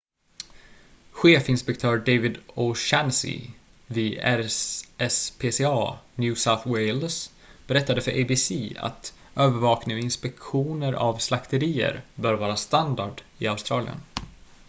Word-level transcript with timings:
chefinspektör 1.17 1.97
david 1.97 2.37
o'shannessy 2.55 3.49
vid 3.87 4.17
rspca 4.23 5.97
new 6.15 6.35
south 6.35 6.67
wales 6.67 7.31
berättade 7.67 8.01
för 8.01 8.11
abc 8.21 8.51
att 8.77 9.13
övervakning 9.35 9.97
och 9.97 10.03
inspektioner 10.03 10.93
av 10.93 11.17
slakterier 11.17 12.05
bör 12.15 12.33
vara 12.33 12.55
standard 12.55 13.21
i 13.37 13.47
australien 13.47 13.97